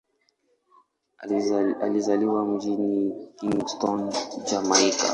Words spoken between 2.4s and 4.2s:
mjini Kingston,